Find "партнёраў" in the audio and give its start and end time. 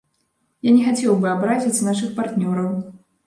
2.21-2.73